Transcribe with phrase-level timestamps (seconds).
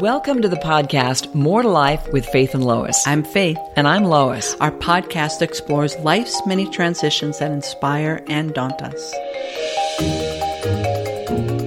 [0.00, 3.06] Welcome to the podcast More to Life with Faith and Lois.
[3.06, 3.58] I'm Faith.
[3.76, 4.54] and I'm Lois.
[4.60, 9.12] Our podcast explores life's many transitions that inspire and daunt us.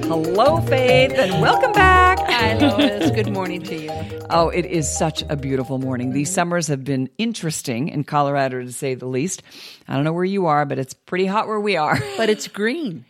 [0.06, 2.20] Hello, Faith, and welcome back.
[2.20, 3.12] Hi, Lois.
[3.12, 3.92] Good morning to you.
[4.30, 6.12] Oh, it is such a beautiful morning.
[6.12, 9.42] These summers have been interesting in Colorado, to say the least.
[9.88, 11.98] I don't know where you are, but it's pretty hot where we are.
[12.18, 13.06] But it's green.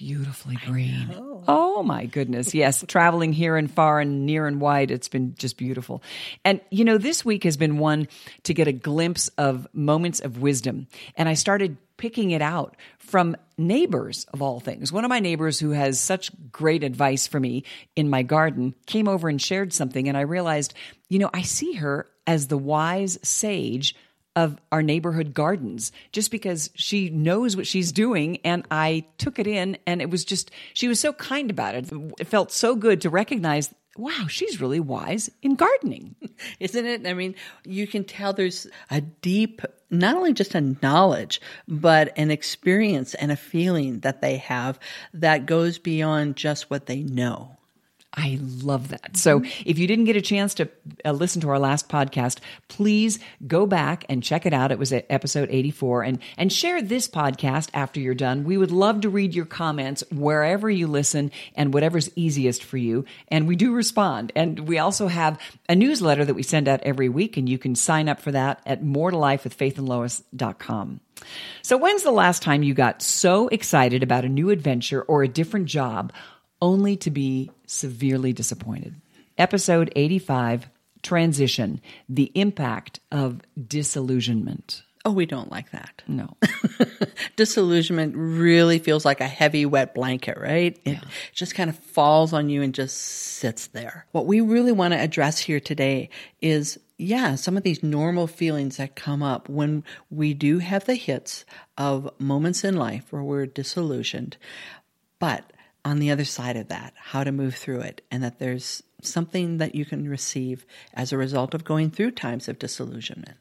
[0.00, 1.14] Beautifully green.
[1.46, 2.54] Oh my goodness.
[2.54, 2.82] Yes.
[2.88, 4.90] Traveling here and far and near and wide.
[4.90, 6.02] It's been just beautiful.
[6.42, 8.08] And you know, this week has been one
[8.44, 10.86] to get a glimpse of moments of wisdom.
[11.16, 14.90] And I started picking it out from neighbors of all things.
[14.90, 19.06] One of my neighbors who has such great advice for me in my garden came
[19.06, 20.08] over and shared something.
[20.08, 20.72] And I realized,
[21.10, 23.94] you know, I see her as the wise sage
[24.40, 29.46] of our neighborhood gardens just because she knows what she's doing and I took it
[29.46, 31.90] in and it was just she was so kind about it.
[32.18, 36.14] It felt so good to recognize wow, she's really wise in gardening.
[36.60, 37.06] Isn't it?
[37.06, 39.60] I mean, you can tell there's a deep,
[39.90, 44.78] not only just a knowledge, but an experience and a feeling that they have
[45.12, 47.58] that goes beyond just what they know.
[48.12, 49.16] I love that.
[49.16, 50.68] So, if you didn't get a chance to
[51.04, 54.72] uh, listen to our last podcast, please go back and check it out.
[54.72, 58.42] It was at episode 84 and and share this podcast after you're done.
[58.42, 63.04] We would love to read your comments wherever you listen and whatever's easiest for you,
[63.28, 64.32] and we do respond.
[64.34, 65.38] And we also have
[65.68, 68.60] a newsletter that we send out every week and you can sign up for that
[68.66, 71.00] at moretolifewithfaithandlois.com.
[71.62, 75.28] So, when's the last time you got so excited about a new adventure or a
[75.28, 76.12] different job
[76.60, 78.94] only to be severely disappointed?
[79.38, 80.68] Episode 85
[81.02, 84.82] Transition The Impact of Disillusionment.
[85.02, 86.02] Oh, we don't like that.
[86.06, 86.36] No.
[87.36, 90.78] Disillusionment really feels like a heavy, wet blanket, right?
[90.84, 90.98] It
[91.32, 94.04] just kind of falls on you and just sits there.
[94.12, 96.10] What we really want to address here today
[96.42, 100.96] is, yeah, some of these normal feelings that come up when we do have the
[100.96, 101.46] hits
[101.78, 104.36] of moments in life where we're disillusioned.
[105.18, 105.50] But
[105.84, 109.58] on the other side of that, how to move through it, and that there's something
[109.58, 113.36] that you can receive as a result of going through times of disillusionment.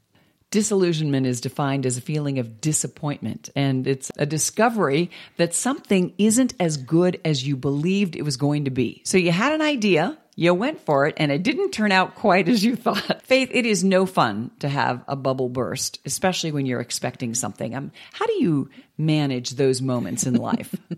[0.51, 6.55] Disillusionment is defined as a feeling of disappointment, and it's a discovery that something isn't
[6.59, 9.01] as good as you believed it was going to be.
[9.05, 12.47] So you had an idea, you went for it, and it didn't turn out quite
[12.47, 13.21] as you thought.
[13.23, 17.75] Faith, it is no fun to have a bubble burst, especially when you're expecting something.
[17.75, 20.73] Um, how do you manage those moments in life?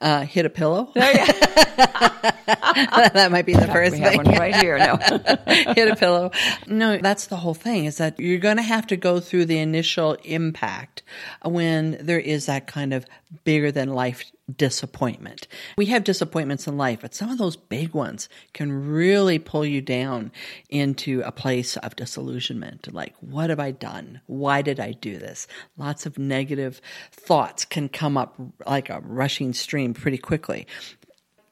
[0.00, 0.90] Uh, hit a pillow.
[0.94, 1.28] that
[3.30, 4.24] might be the first we have thing.
[4.24, 4.76] one right here.
[4.76, 4.96] No.
[5.46, 6.32] hit a pillow.
[6.66, 9.58] No, that's the whole thing is that you're going to have to go through the
[9.58, 11.04] initial impact
[11.44, 13.06] when there is that kind of
[13.44, 14.24] bigger than life
[14.54, 15.46] disappointment.
[15.76, 19.80] We have disappointments in life, but some of those big ones can really pull you
[19.80, 20.32] down
[20.68, 22.92] into a place of disillusionment.
[22.92, 24.20] Like, what have I done?
[24.26, 25.46] Why did I do this?
[25.76, 26.80] Lots of negative
[27.12, 28.34] thoughts can come up
[28.66, 30.66] like a rushing stream pretty quickly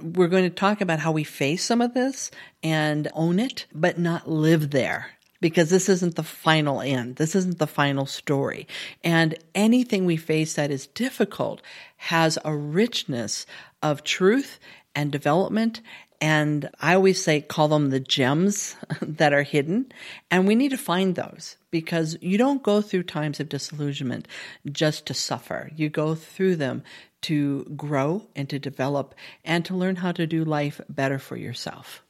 [0.02, 2.30] we're going to talk about how we face some of this
[2.62, 5.10] and own it, but not live there.
[5.40, 7.16] Because this isn't the final end.
[7.16, 8.68] This isn't the final story.
[9.02, 11.62] And anything we face that is difficult
[11.96, 13.46] has a richness
[13.82, 14.58] of truth
[14.94, 15.80] and development.
[16.20, 19.90] And I always say, call them the gems that are hidden.
[20.30, 24.28] And we need to find those because you don't go through times of disillusionment
[24.70, 25.70] just to suffer.
[25.74, 26.82] You go through them
[27.22, 29.14] to grow and to develop
[29.44, 32.02] and to learn how to do life better for yourself.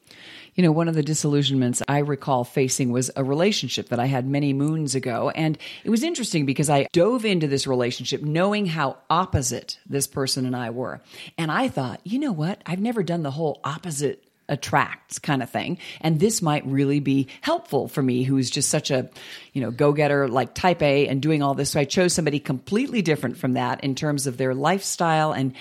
[0.54, 4.26] You know, one of the disillusionments I recall facing was a relationship that I had
[4.26, 5.30] many moons ago.
[5.30, 10.46] And it was interesting because I dove into this relationship knowing how opposite this person
[10.46, 11.00] and I were.
[11.38, 12.60] And I thought, you know what?
[12.66, 15.78] I've never done the whole opposite attracts kind of thing.
[16.00, 19.08] And this might really be helpful for me who's just such a,
[19.52, 21.70] you know, go-getter like type A and doing all this.
[21.70, 25.54] So I chose somebody completely different from that in terms of their lifestyle and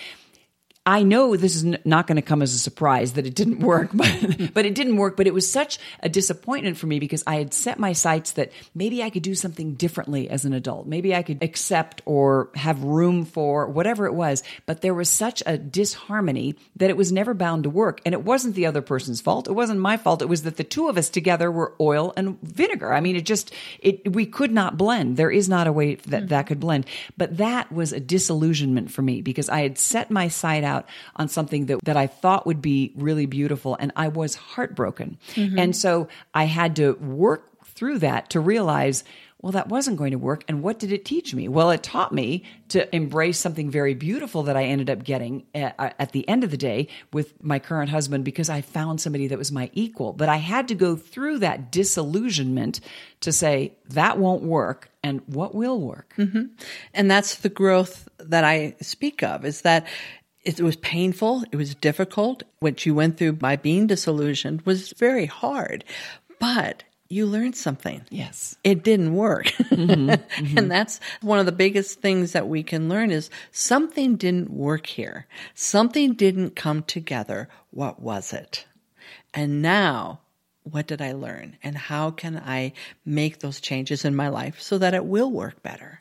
[0.89, 3.91] I know this is not going to come as a surprise that it didn't work,
[3.94, 5.15] but, but it didn't work.
[5.15, 8.51] But it was such a disappointment for me because I had set my sights that
[8.74, 10.88] maybe I could do something differently as an adult.
[10.88, 14.41] Maybe I could accept or have room for whatever it was.
[14.65, 18.01] But there was such a disharmony that it was never bound to work.
[18.03, 19.47] And it wasn't the other person's fault.
[19.47, 20.24] It wasn't my fault.
[20.24, 22.91] It was that the two of us together were oil and vinegar.
[22.91, 25.18] I mean, it just, it, we could not blend.
[25.18, 26.88] There is not a way that that could blend.
[27.15, 30.78] But that was a disillusionment for me because I had set my sight out
[31.15, 35.17] on something that, that I thought would be really beautiful and I was heartbroken.
[35.33, 35.59] Mm-hmm.
[35.59, 39.03] And so I had to work through that to realize,
[39.41, 40.43] well, that wasn't going to work.
[40.49, 41.47] And what did it teach me?
[41.47, 45.75] Well, it taught me to embrace something very beautiful that I ended up getting at,
[45.97, 49.37] at, the end of the day with my current husband because I found somebody that
[49.37, 50.11] was my equal.
[50.11, 52.81] But I had to go through that disillusionment
[53.21, 54.89] to say, that won't work.
[55.03, 56.13] And what will work?
[56.17, 56.47] Mm-hmm.
[56.93, 59.87] And that's the growth that I speak of is that
[60.44, 61.44] it was painful.
[61.51, 62.44] It was difficult.
[62.59, 65.83] What you went through by being disillusioned was very hard,
[66.39, 68.06] but you learned something.
[68.09, 68.56] Yes.
[68.63, 69.47] It didn't work.
[69.69, 70.09] Mm-hmm.
[70.09, 70.57] Mm-hmm.
[70.57, 74.88] and that's one of the biggest things that we can learn is something didn't work
[74.88, 75.25] here.
[75.53, 77.47] Something didn't come together.
[77.71, 78.65] What was it?
[79.33, 80.19] And now
[80.63, 81.57] what did I learn?
[81.63, 82.74] And how can I
[83.06, 85.99] make those changes in my life so that it will work better?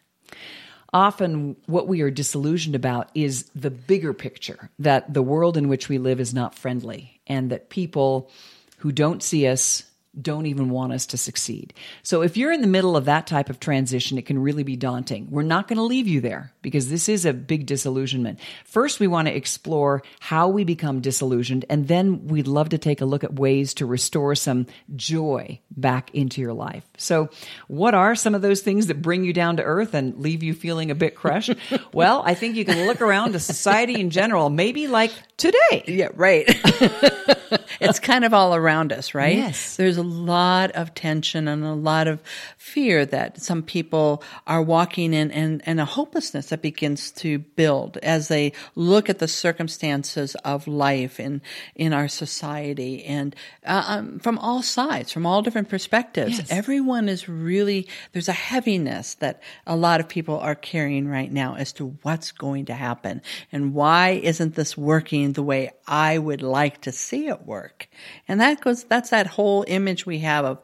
[0.93, 5.89] Often what we are disillusioned about is the bigger picture that the world in which
[5.89, 8.31] we live is not friendly and that people
[8.79, 9.85] who don't see us
[10.21, 11.75] don't even want us to succeed.
[12.03, 14.77] So if you're in the middle of that type of transition, it can really be
[14.77, 15.29] daunting.
[15.31, 18.39] We're not going to leave you there because this is a big disillusionment.
[18.65, 23.01] First, we want to explore how we become disillusioned, and then we'd love to take
[23.01, 26.85] a look at ways to restore some joy back into your life.
[26.99, 27.31] So,
[27.69, 30.53] what are some of those things that bring you down to earth and leave you
[30.53, 31.55] feeling a bit crushed?
[31.93, 35.85] well, I think you can look around to society in general, maybe like today.
[35.87, 36.45] Yeah, right.
[37.81, 39.37] it's kind of all around us, right?
[39.37, 39.77] Yes.
[39.77, 42.23] There's a lot of tension and a lot of
[42.57, 47.99] fear that some people are walking in and, and a hopelessness that begins to build
[47.99, 51.41] as they look at the circumstances of life in,
[51.77, 56.39] in our society and uh, um, from all sides, from all different perspectives.
[56.39, 56.51] Yes.
[56.51, 61.55] Everyone is really, there's a heaviness that a lot of people are carrying right now
[61.55, 63.23] as to what's going to happen
[63.53, 67.89] and why isn't this working the way I would like to see it work.
[68.27, 70.59] And that goes, that's that whole image we have of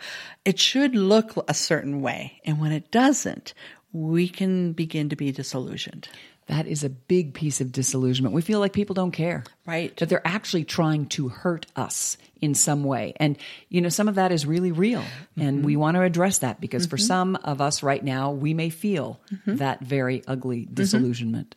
[0.45, 2.41] it should look a certain way.
[2.45, 3.55] And when it doesn't,
[3.95, 6.09] we can begin to be disillusioned.
[6.49, 8.35] That is a big piece of disillusionment.
[8.35, 9.45] We feel like people don't care.
[9.65, 9.97] Right.
[9.97, 13.15] That they're actually trying to hurt us in some way.
[13.17, 13.39] And,
[13.71, 15.03] you know, some of that is really real.
[15.39, 15.81] And we mm-hmm.
[15.81, 17.07] want to address that because for mm-hmm.
[17.07, 19.57] some of us right now, we may feel mm-hmm.
[19.57, 21.55] that very ugly disillusionment.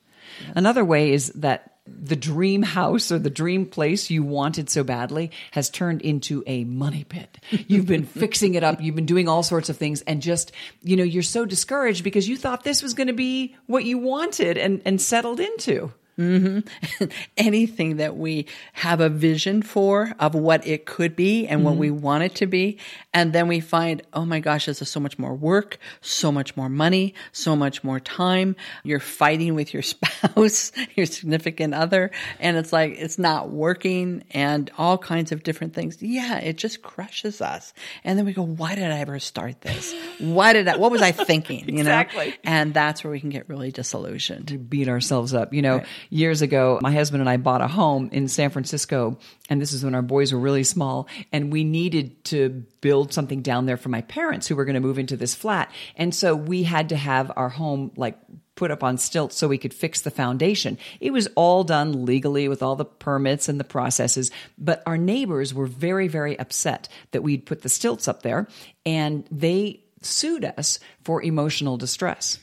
[0.56, 5.32] Another way is that the dream house or the dream place you wanted so badly
[5.52, 7.38] has turned into a money pit.
[7.68, 8.82] You've been fixing it up.
[8.82, 10.52] You've been doing all sorts of things and just,
[10.84, 13.98] you know, you're so discouraged because you thought this was going to be what you
[13.98, 15.92] wanted and, and settled into.
[16.20, 17.06] Mm-hmm.
[17.38, 21.90] Anything that we have a vision for of what it could be and what we
[21.90, 22.02] mm-hmm.
[22.02, 22.80] want it to be.
[23.14, 26.58] And then we find, oh my gosh, this is so much more work, so much
[26.58, 28.56] more money, so much more time.
[28.84, 34.72] You're fighting with your spouse, your significant other, and it's like, it's not working and
[34.78, 36.02] all kinds of different things.
[36.02, 37.74] Yeah, it just crushes us.
[38.04, 39.94] And then we go, why did I ever start this?
[40.20, 41.66] Why did I, what was I thinking?
[41.78, 42.30] You Exactly.
[42.30, 42.34] know?
[42.46, 44.70] And that's where we can get really disillusioned.
[44.70, 45.54] beat ourselves up.
[45.54, 49.18] You know, years ago, my husband and I bought a home in San Francisco,
[49.50, 52.50] and this is when our boys were really small, and we needed to
[52.82, 55.72] build something down there for my parents who were going to move into this flat.
[55.96, 58.18] And so we had to have our home like
[58.56, 60.78] put up on stilts so we could fix the foundation.
[61.00, 65.54] It was all done legally with all the permits and the processes, but our neighbors
[65.54, 68.48] were very, very upset that we'd put the stilts up there,
[68.86, 72.40] and they sued us for emotional distress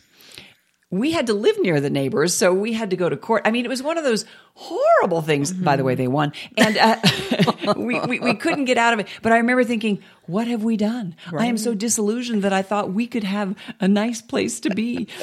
[0.91, 3.43] we had to live near the neighbors, so we had to go to court.
[3.45, 4.25] I mean, it was one of those
[4.55, 5.53] horrible things.
[5.53, 9.09] By the way, they won, and uh, we, we we couldn't get out of it.
[9.23, 11.17] But I remember thinking, "What have we done?
[11.37, 15.09] I am so disillusioned that I thought we could have a nice place to be."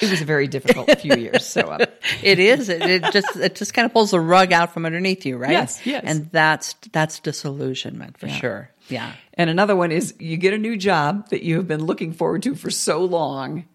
[0.00, 1.46] It was a very difficult few years.
[1.46, 1.86] So uh,
[2.22, 2.68] It is.
[2.68, 5.52] It, it just it just kind of pulls the rug out from underneath you, right?
[5.52, 6.02] Yes, yes.
[6.04, 8.70] And that's that's disillusionment for sure.
[8.88, 9.12] Yeah.
[9.34, 12.42] And another one is you get a new job that you have been looking forward
[12.42, 13.66] to for so long,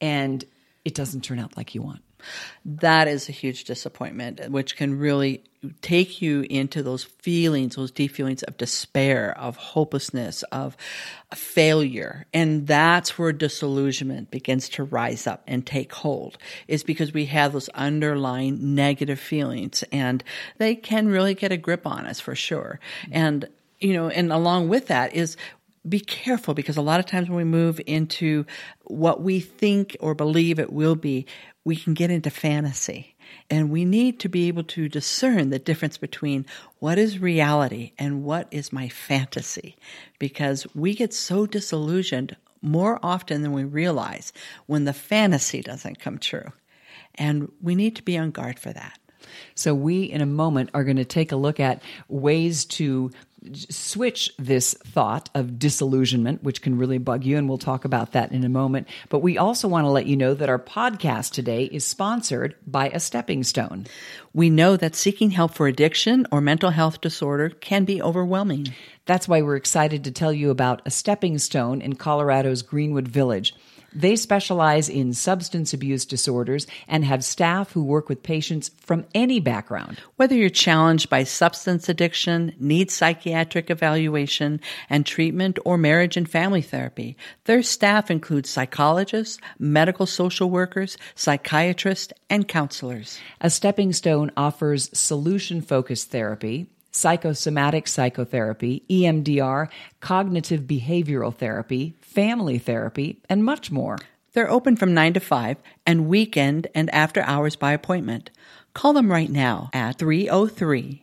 [0.00, 0.42] and
[0.86, 2.00] it doesn't turn out like you want.
[2.64, 5.42] That is a huge disappointment, which can really
[5.82, 10.76] take you into those feelings, those deep feelings of despair, of hopelessness, of
[11.34, 12.24] failure.
[12.32, 16.38] And that's where disillusionment begins to rise up and take hold,
[16.68, 20.22] is because we have those underlying negative feelings and
[20.58, 22.78] they can really get a grip on us for sure.
[23.10, 23.48] And
[23.80, 25.36] you know, and along with that is
[25.88, 28.44] be careful because a lot of times when we move into
[28.84, 31.26] what we think or believe it will be,
[31.64, 33.16] we can get into fantasy.
[33.50, 36.46] And we need to be able to discern the difference between
[36.78, 39.76] what is reality and what is my fantasy.
[40.18, 44.32] Because we get so disillusioned more often than we realize
[44.66, 46.52] when the fantasy doesn't come true.
[47.16, 48.98] And we need to be on guard for that.
[49.54, 53.10] So, we in a moment are going to take a look at ways to
[53.54, 58.32] switch this thought of disillusionment, which can really bug you, and we'll talk about that
[58.32, 58.88] in a moment.
[59.08, 62.88] But we also want to let you know that our podcast today is sponsored by
[62.88, 63.86] A Stepping Stone.
[64.32, 68.74] We know that seeking help for addiction or mental health disorder can be overwhelming.
[69.06, 73.54] That's why we're excited to tell you about A Stepping Stone in Colorado's Greenwood Village.
[73.96, 79.40] They specialize in substance abuse disorders and have staff who work with patients from any
[79.40, 80.00] background.
[80.16, 84.60] Whether you're challenged by substance addiction, need psychiatric evaluation
[84.90, 92.12] and treatment, or marriage and family therapy, their staff includes psychologists, medical social workers, psychiatrists,
[92.28, 93.18] and counselors.
[93.40, 99.68] A Stepping Stone offers solution focused therapy psychosomatic psychotherapy, EMDR,
[100.00, 103.98] cognitive behavioral therapy, family therapy, and much more.
[104.32, 108.30] They're open from 9 to 5 and weekend and after hours by appointment.
[108.74, 111.02] Call them right now at 303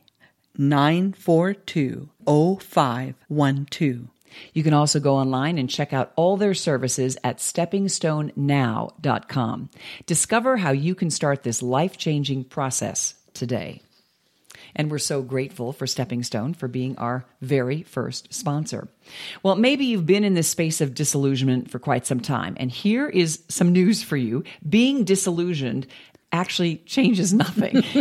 [0.56, 4.08] 942 0512.
[4.54, 9.70] You can also go online and check out all their services at steppingstonenow.com.
[10.06, 13.82] Discover how you can start this life changing process today.
[14.75, 18.88] And we're so grateful for Stepping Stone for being our very first sponsor.
[19.44, 22.56] Well, maybe you've been in this space of disillusionment for quite some time.
[22.60, 24.44] And here is some news for you.
[24.68, 25.88] Being disillusioned
[26.34, 27.75] actually changes nothing.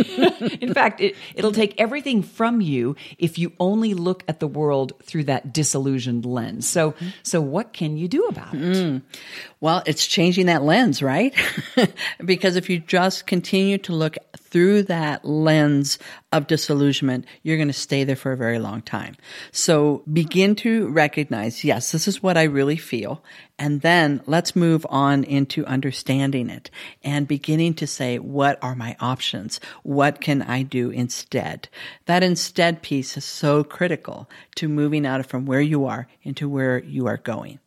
[0.59, 4.93] in fact, it, it'll take everything from you if you only look at the world
[5.03, 6.67] through that disillusioned lens.
[6.67, 8.59] So, so what can you do about it?
[8.59, 9.01] Mm.
[9.61, 11.33] Well, it's changing that lens, right?
[12.25, 15.99] because if you just continue to look through that lens
[16.31, 19.15] of disillusionment, you're going to stay there for a very long time.
[19.51, 23.23] So begin to recognize, yes, this is what I really feel.
[23.59, 26.71] And then let's move on into understanding it
[27.03, 29.59] and beginning to say, what are my options?
[29.83, 31.69] What can I do instead?
[32.05, 36.49] That instead piece is so critical to moving out of from where you are into
[36.49, 37.59] where you are going.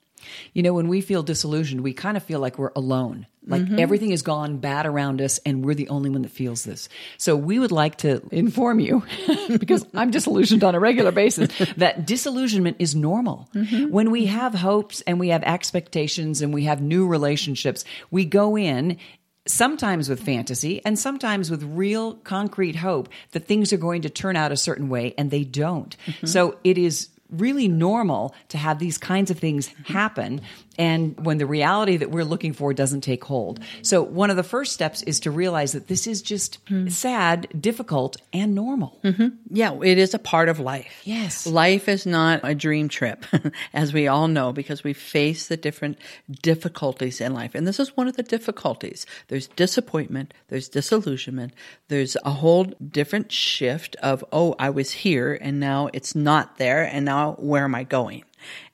[0.52, 3.26] You know, when we feel disillusioned, we kind of feel like we're alone.
[3.46, 3.78] Like mm-hmm.
[3.78, 6.88] everything has gone bad around us and we're the only one that feels this.
[7.16, 9.04] So we would like to inform you,
[9.48, 13.48] because I'm disillusioned on a regular basis, that disillusionment is normal.
[13.54, 13.90] Mm-hmm.
[13.92, 18.58] When we have hopes and we have expectations and we have new relationships, we go
[18.58, 18.98] in
[19.46, 24.34] sometimes with fantasy and sometimes with real concrete hope that things are going to turn
[24.34, 25.96] out a certain way and they don't.
[26.06, 26.26] Mm-hmm.
[26.26, 30.40] So it is really normal to have these kinds of things happen
[30.78, 33.60] and when the reality that we're looking for doesn't take hold.
[33.82, 36.90] So one of the first steps is to realize that this is just mm.
[36.90, 38.98] sad, difficult, and normal.
[39.02, 39.28] Mm-hmm.
[39.50, 41.00] Yeah, it is a part of life.
[41.04, 41.46] Yes.
[41.46, 43.24] Life is not a dream trip,
[43.74, 45.98] as we all know, because we face the different
[46.42, 47.54] difficulties in life.
[47.54, 49.06] And this is one of the difficulties.
[49.28, 51.52] There's disappointment, there's disillusionment,
[51.88, 56.82] there's a whole different shift of, oh, I was here and now it's not there,
[56.82, 58.24] and now where am I going?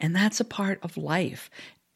[0.00, 1.50] And that's a part of life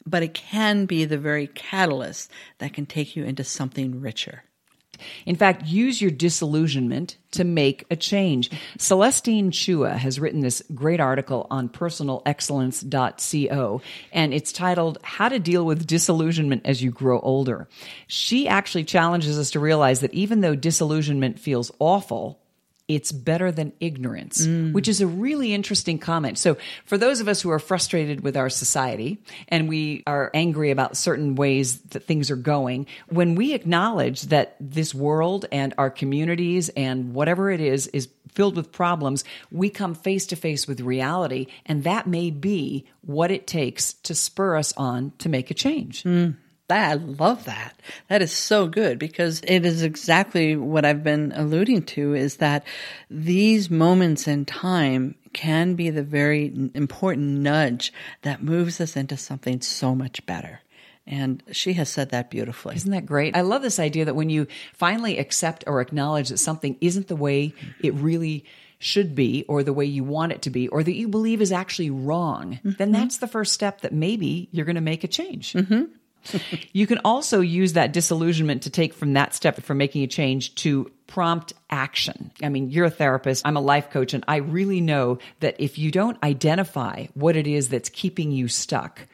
[0.07, 4.45] but it can be the very catalyst that can take you into something richer.
[5.27, 8.51] In fact, use your disillusionment to make a change.
[8.79, 13.83] Celestine Chua has written this great article on personalexcellence.co,
[14.13, 17.69] and it's titled How to Deal with Disillusionment as You Grow Older.
[18.07, 22.41] She actually challenges us to realize that even though disillusionment feels awful,
[22.89, 24.73] it's better than ignorance, mm.
[24.73, 26.39] which is a really interesting comment.
[26.39, 30.71] So, for those of us who are frustrated with our society and we are angry
[30.71, 35.91] about certain ways that things are going, when we acknowledge that this world and our
[35.91, 40.81] communities and whatever it is is filled with problems, we come face to face with
[40.81, 45.55] reality, and that may be what it takes to spur us on to make a
[45.55, 46.05] change.
[46.05, 46.37] Mm.
[46.69, 47.79] I love that.
[48.09, 52.65] That is so good because it is exactly what I've been alluding to is that
[53.09, 57.93] these moments in time can be the very important nudge
[58.23, 60.61] that moves us into something so much better.
[61.07, 62.75] And she has said that beautifully.
[62.75, 63.37] Isn't that great?
[63.37, 67.15] I love this idea that when you finally accept or acknowledge that something isn't the
[67.15, 68.45] way it really
[68.79, 71.53] should be or the way you want it to be or that you believe is
[71.53, 72.93] actually wrong, then mm-hmm.
[72.93, 75.53] that's the first step that maybe you're going to make a change.
[75.53, 75.85] Mm-hmm.
[76.73, 80.55] You can also use that disillusionment to take from that step from making a change
[80.57, 82.31] to prompt action.
[82.43, 85.79] I mean, you're a therapist, I'm a life coach, and I really know that if
[85.79, 89.07] you don't identify what it is that's keeping you stuck,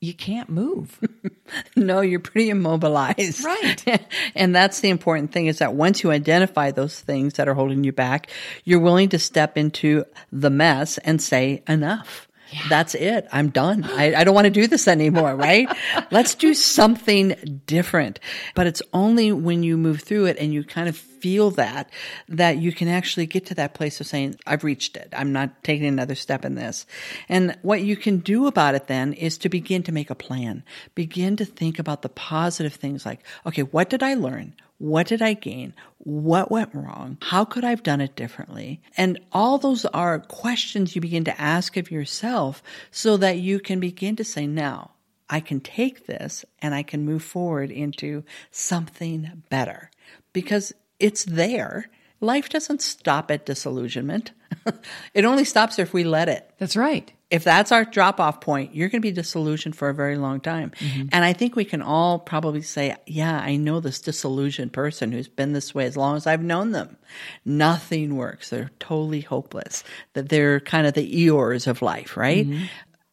[0.00, 0.98] you can't move.
[1.74, 3.42] No, you're pretty immobilized.
[3.44, 4.06] Right.
[4.36, 7.82] and that's the important thing is that once you identify those things that are holding
[7.82, 8.30] you back,
[8.64, 12.28] you're willing to step into the mess and say, enough.
[12.68, 13.26] That's it.
[13.32, 13.84] I'm done.
[13.84, 15.68] I, I don't want to do this anymore, right?
[16.10, 18.20] Let's do something different.
[18.54, 21.90] But it's only when you move through it and you kind of feel that,
[22.28, 25.12] that you can actually get to that place of saying, I've reached it.
[25.16, 26.86] I'm not taking another step in this.
[27.28, 30.64] And what you can do about it then is to begin to make a plan.
[30.94, 34.54] Begin to think about the positive things like, okay, what did I learn?
[34.80, 35.74] What did I gain?
[35.98, 37.18] What went wrong?
[37.20, 38.80] How could I have done it differently?
[38.96, 43.78] And all those are questions you begin to ask of yourself so that you can
[43.78, 44.92] begin to say, now
[45.28, 49.90] I can take this and I can move forward into something better
[50.32, 51.90] because it's there.
[52.22, 54.32] Life doesn't stop at disillusionment.
[55.12, 57.12] it only stops if we let it That's right.
[57.30, 60.40] If that's our drop off point, you're going to be disillusioned for a very long
[60.40, 60.72] time.
[60.80, 61.08] Mm-hmm.
[61.12, 65.28] And I think we can all probably say, yeah, I know this disillusioned person who's
[65.28, 66.96] been this way as long as I've known them.
[67.44, 68.50] Nothing works.
[68.50, 69.84] They're totally hopeless.
[70.14, 72.46] That they're kind of the Eeyores of life, right?
[72.46, 72.64] Mm-hmm.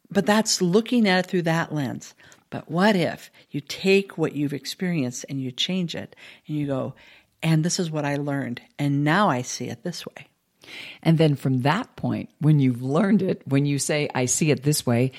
[0.10, 2.16] But that's looking at it through that lens.
[2.50, 6.16] But what if you take what you've experienced and you change it
[6.48, 6.96] and you go,
[7.44, 8.62] and this is what I learned.
[8.80, 10.28] And now I see it this way.
[11.04, 14.64] And then from that point, when you've learned it, when you say, I see it
[14.64, 15.12] this way,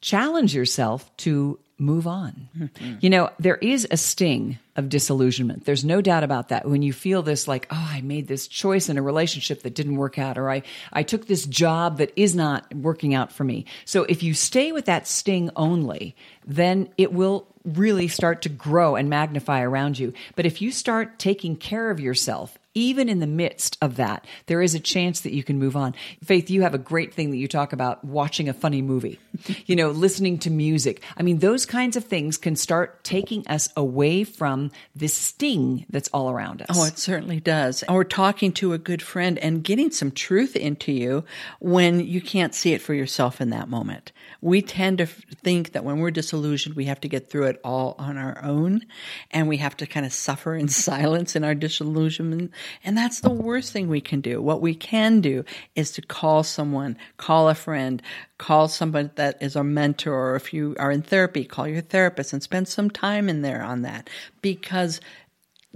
[0.00, 2.48] challenge yourself to move on.
[2.56, 2.94] Mm-hmm.
[3.00, 5.66] You know, there is a sting of disillusionment.
[5.66, 6.66] There's no doubt about that.
[6.66, 9.96] When you feel this like, oh, I made this choice in a relationship that didn't
[9.96, 13.66] work out, or I, I took this job that is not working out for me.
[13.84, 18.96] So if you stay with that sting only, then it will really start to grow
[18.96, 20.14] and magnify around you.
[20.34, 24.60] But if you start taking care of yourself, even in the midst of that, there
[24.60, 25.94] is a chance that you can move on.
[26.22, 29.18] Faith, you have a great thing that you talk about watching a funny movie,
[29.66, 31.02] you know, listening to music.
[31.16, 36.08] I mean, those kinds of things can start taking us away from the sting that's
[36.08, 36.68] all around us.
[36.70, 37.82] Oh, it certainly does.
[37.88, 41.24] Or talking to a good friend and getting some truth into you
[41.60, 44.12] when you can't see it for yourself in that moment.
[44.42, 47.94] We tend to think that when we're disillusioned, we have to get through it all
[47.98, 48.82] on our own
[49.30, 52.50] and we have to kind of suffer in silence in our disillusionment.
[52.84, 54.40] And that's the worst thing we can do.
[54.40, 58.02] What we can do is to call someone, call a friend,
[58.38, 62.32] call somebody that is a mentor, or if you are in therapy, call your therapist
[62.32, 64.10] and spend some time in there on that
[64.42, 65.00] because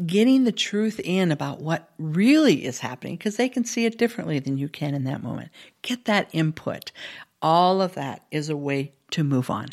[0.07, 4.39] getting the truth in about what really is happening because they can see it differently
[4.39, 5.51] than you can in that moment.
[5.83, 6.93] Get that input.
[7.43, 9.69] All of that is a way to move on.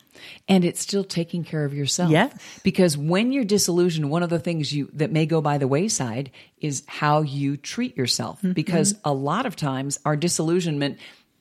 [0.48, 2.10] and it's still taking care of yourself.
[2.10, 2.36] Yes.
[2.64, 6.32] Because when you're disillusioned, one of the things you that may go by the wayside
[6.60, 8.40] is how you treat yourself.
[8.40, 8.54] Mm-hmm.
[8.54, 10.98] Because a lot of times our disillusionment,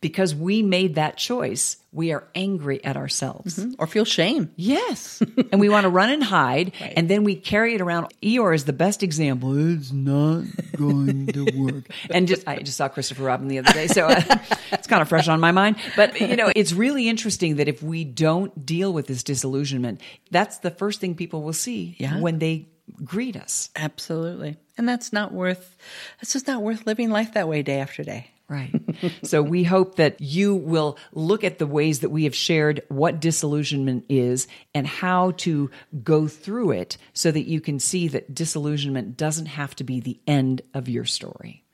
[0.06, 3.58] because we made that choice, we are angry at ourselves.
[3.76, 4.52] Or feel shame.
[4.54, 5.20] Yes.
[5.50, 8.06] and we want to run and hide, and then we carry it around.
[8.22, 9.56] Eeyore is the best example.
[9.74, 10.44] It's not
[10.76, 11.90] going to work.
[12.10, 14.20] and just, I just saw Christopher Robin the other day, so uh,
[14.72, 15.74] it's kind of fresh on my mind.
[15.96, 20.58] But, you know, it's really interesting that if we don't deal with this disillusionment, that's
[20.58, 22.20] the first thing people will see Yeah.
[22.20, 22.68] when they
[23.04, 23.70] greet us.
[23.74, 24.56] Absolutely.
[24.78, 25.76] And that's not worth,
[26.20, 28.30] that's just not worth living life that way day after day.
[28.48, 28.72] Right.
[29.24, 33.20] so we hope that you will look at the ways that we have shared what
[33.20, 35.70] disillusionment is and how to
[36.04, 40.20] go through it so that you can see that disillusionment doesn't have to be the
[40.26, 41.64] end of your story.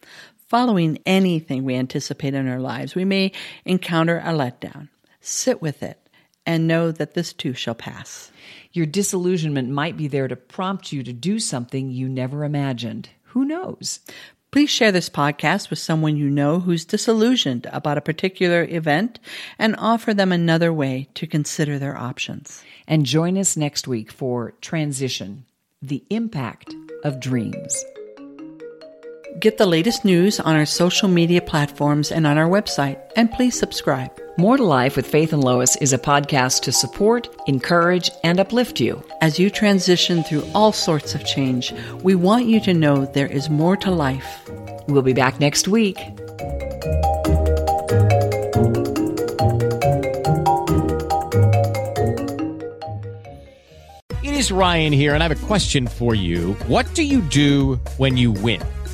[0.49, 3.33] Following anything we anticipate in our lives, we may
[3.65, 4.89] encounter a letdown.
[5.21, 5.99] Sit with it
[6.45, 8.31] and know that this too shall pass.
[8.73, 13.11] Your disillusionment might be there to prompt you to do something you never imagined.
[13.25, 14.01] Who knows?
[14.53, 19.19] Please share this podcast with someone you know who's disillusioned about a particular event
[19.59, 22.63] and offer them another way to consider their options.
[22.87, 25.47] And join us next week for Transition
[25.81, 27.83] The Impact of Dreams.
[29.39, 33.59] Get the latest news on our social media platforms and on our website, and please
[33.59, 34.11] subscribe.
[34.37, 38.79] More to Life with Faith and Lois is a podcast to support, encourage, and uplift
[38.79, 39.03] you.
[39.21, 43.49] As you transition through all sorts of change, we want you to know there is
[43.49, 44.49] more to life.
[44.87, 45.99] We'll be back next week.
[54.23, 56.53] It is Ryan here, and I have a question for you.
[56.67, 58.63] What do you do when you win?